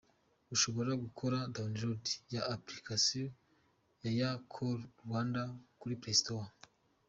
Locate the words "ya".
2.33-2.41, 4.03-4.11, 4.19-4.29